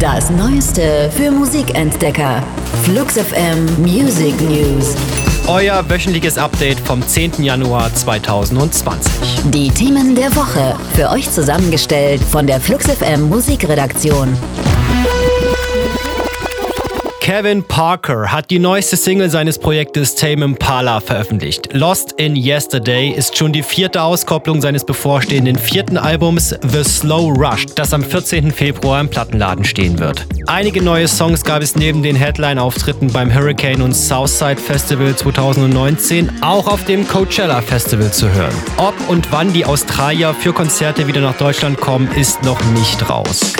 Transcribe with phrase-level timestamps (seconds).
[0.00, 2.42] Das Neueste für Musikentdecker.
[2.84, 4.96] Flux FM Music News.
[5.46, 7.42] Euer wöchentliches Update vom 10.
[7.42, 9.12] Januar 2020.
[9.50, 10.74] Die Themen der Woche.
[10.94, 14.34] Für euch zusammengestellt von der Flux FM Musikredaktion.
[17.20, 21.68] Kevin Parker hat die neueste Single seines Projektes Tame Impala veröffentlicht.
[21.74, 27.66] Lost in Yesterday ist schon die vierte Auskopplung seines bevorstehenden vierten Albums The Slow Rush,
[27.74, 28.50] das am 14.
[28.50, 30.26] Februar im Plattenladen stehen wird.
[30.46, 36.66] Einige neue Songs gab es neben den Headline-Auftritten beim Hurricane und Southside Festival 2019 auch
[36.66, 38.54] auf dem Coachella Festival zu hören.
[38.78, 43.52] Ob und wann die Australier für Konzerte wieder nach Deutschland kommen, ist noch nicht raus.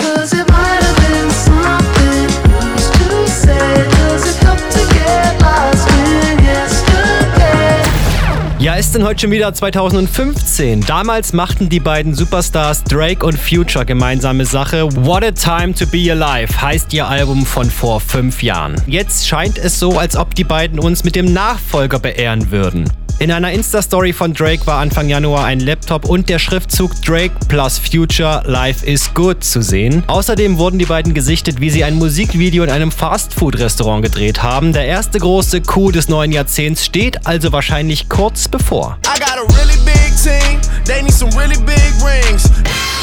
[8.91, 10.81] Ist denn heute schon wieder 2015?
[10.81, 14.85] Damals machten die beiden Superstars Drake und Future gemeinsame Sache.
[15.05, 18.75] What a Time to Be Alive heißt ihr Album von vor fünf Jahren.
[18.87, 22.83] Jetzt scheint es so, als ob die beiden uns mit dem Nachfolger beehren würden.
[23.21, 27.77] In einer Insta-Story von Drake war Anfang Januar ein Laptop und der Schriftzug Drake plus
[27.77, 30.03] Future Life is Good zu sehen.
[30.07, 34.73] Außerdem wurden die beiden gesichtet, wie sie ein Musikvideo in einem Fastfood-Restaurant gedreht haben.
[34.73, 38.97] Der erste große Coup des neuen Jahrzehnts steht also wahrscheinlich kurz bevor.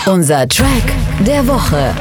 [0.04, 0.66] Unser Track
[1.24, 1.94] der Woche.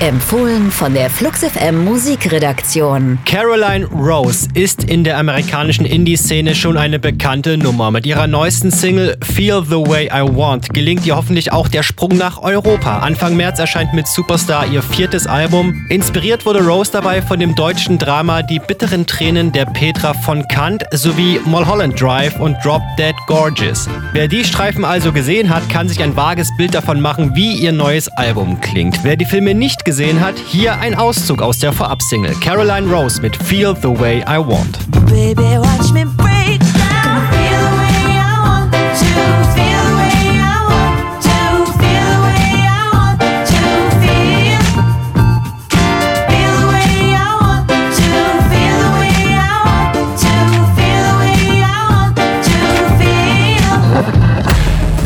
[0.00, 3.18] Empfohlen von der Flux FM Musikredaktion.
[3.24, 7.90] Caroline Rose ist in der amerikanischen Indie-Szene schon eine bekannte Nummer.
[7.90, 12.14] Mit ihrer neuesten Single Feel the Way I Want gelingt ihr hoffentlich auch der Sprung
[12.18, 12.98] nach Europa.
[12.98, 15.86] Anfang März erscheint mit Superstar ihr viertes Album.
[15.88, 20.84] Inspiriert wurde Rose dabei von dem deutschen Drama Die bitteren Tränen der Petra von Kant
[20.92, 23.88] sowie Mulholland Drive und Drop Dead Gorgeous.
[24.12, 27.72] Wer die Streifen also gesehen hat, kann sich ein vages Bild davon machen, wie ihr
[27.72, 29.02] neues Album klingt.
[29.02, 33.36] Wer die Filme nicht gesehen hat, hier ein Auszug aus der Vorab-Single Caroline Rose mit
[33.36, 34.78] Feel the Way I Want.
[35.06, 36.60] Baby, watch me break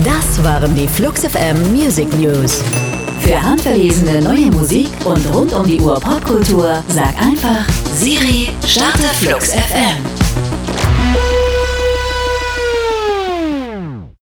[0.02, 2.62] Das waren die Flux FM Music News.
[3.20, 7.64] Für handverlesene neue Musik und rund um die Uhr Popkultur sag einfach
[7.94, 10.39] Siri, starte Flux FM.